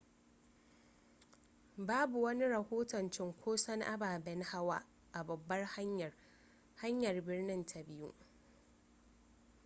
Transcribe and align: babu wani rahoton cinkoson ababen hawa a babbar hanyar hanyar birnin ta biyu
babu 1.87 2.23
wani 2.23 2.47
rahoton 2.47 3.09
cinkoson 3.09 3.81
ababen 3.81 4.43
hawa 4.43 4.83
a 5.13 5.23
babbar 5.23 5.65
hanyar 5.65 6.13
hanyar 6.75 7.21
birnin 7.21 7.65
ta 7.65 7.83
biyu 7.87 8.15